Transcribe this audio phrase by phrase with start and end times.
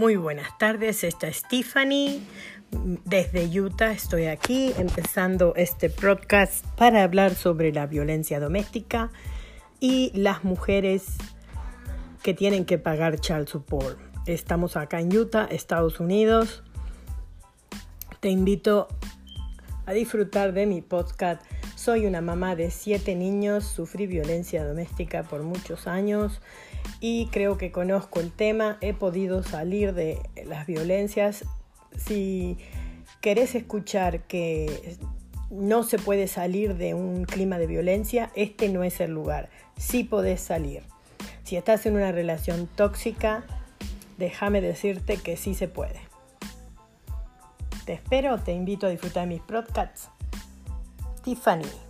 [0.00, 2.22] Muy buenas tardes, esta es Stephanie.
[3.04, 9.10] Desde Utah estoy aquí empezando este podcast para hablar sobre la violencia doméstica
[9.78, 11.18] y las mujeres
[12.22, 13.98] que tienen que pagar child support.
[14.24, 16.62] Estamos acá en Utah, Estados Unidos.
[18.20, 18.88] Te invito
[19.84, 21.42] a disfrutar de mi podcast.
[21.82, 26.42] Soy una mamá de siete niños, sufrí violencia doméstica por muchos años
[27.00, 31.46] y creo que conozco el tema, he podido salir de las violencias.
[31.96, 32.58] Si
[33.22, 34.98] querés escuchar que
[35.48, 39.48] no se puede salir de un clima de violencia, este no es el lugar.
[39.78, 40.82] Sí podés salir.
[41.44, 43.42] Si estás en una relación tóxica,
[44.18, 46.00] déjame decirte que sí se puede.
[47.86, 50.10] Te espero, te invito a disfrutar de mis podcasts.
[51.22, 51.89] Tiffany.